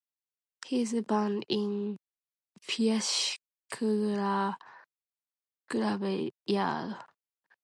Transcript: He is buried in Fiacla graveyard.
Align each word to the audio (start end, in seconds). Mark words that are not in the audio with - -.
He 0.65 0.81
is 0.81 0.99
buried 1.07 1.45
in 1.47 1.95
Fiacla 2.59 4.55
graveyard. 5.69 6.95